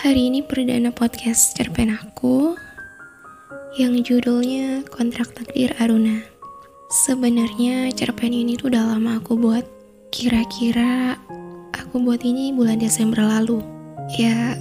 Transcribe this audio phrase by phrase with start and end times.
[0.00, 2.58] Hari ini perdana podcast cerpen aku
[3.78, 6.24] yang judulnya Kontrak Takdir Aruna.
[7.06, 9.62] Sebenarnya cerpen ini tuh udah lama aku buat.
[10.10, 11.14] Kira-kira
[11.70, 13.62] aku buat ini bulan Desember lalu.
[14.18, 14.58] Ya,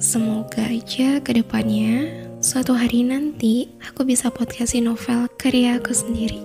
[0.00, 2.08] semoga aja ke depannya
[2.40, 6.40] suatu hari nanti aku bisa podcastin novel karya aku sendiri.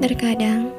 [0.00, 0.72] Terkadang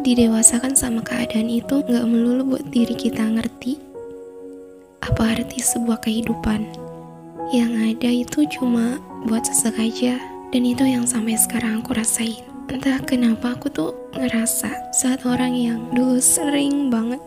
[0.00, 3.76] didewasakan sama keadaan itu nggak melulu buat diri kita ngerti
[5.04, 6.64] apa arti sebuah kehidupan.
[7.50, 10.16] Yang ada itu cuma buat sesek aja,
[10.54, 12.46] dan itu yang sampai sekarang aku rasain.
[12.70, 17.18] Entah kenapa aku tuh ngerasa saat orang yang dulu sering banget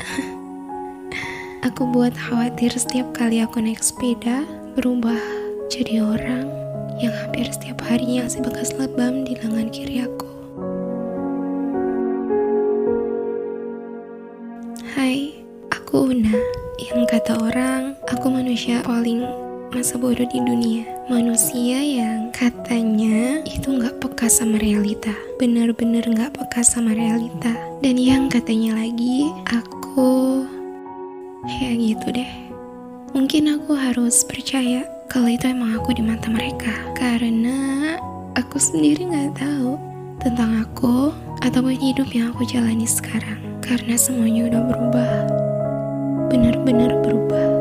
[1.68, 5.20] aku buat khawatir setiap kali aku naik sepeda berubah
[5.68, 6.48] jadi orang
[7.04, 10.31] yang hampir setiap harinya bekas lebam di lengan kiri aku.
[14.72, 15.36] Hai,
[15.68, 16.32] aku Una.
[16.80, 19.20] Yang kata orang, aku manusia paling
[19.68, 20.88] masa bodoh di dunia.
[21.12, 25.12] Manusia yang katanya itu nggak peka sama realita.
[25.36, 27.52] Bener-bener nggak peka sama realita.
[27.84, 30.40] Dan yang katanya lagi, aku
[31.60, 32.32] ya gitu deh.
[33.12, 36.72] Mungkin aku harus percaya kalau itu emang aku di mata mereka.
[36.96, 38.00] Karena
[38.40, 39.76] aku sendiri nggak tahu
[40.24, 41.12] tentang aku
[41.44, 45.14] ataupun hidup yang aku jalani sekarang karena semuanya udah berubah.
[46.28, 47.51] Benar-benar berubah